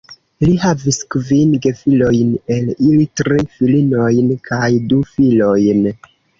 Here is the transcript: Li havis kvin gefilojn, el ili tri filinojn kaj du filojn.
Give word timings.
Li 0.43 0.53
havis 0.61 0.97
kvin 1.15 1.51
gefilojn, 1.65 2.33
el 2.57 2.73
ili 2.87 3.07
tri 3.21 3.39
filinojn 3.61 4.35
kaj 4.51 4.73
du 4.91 5.01
filojn. 5.15 5.89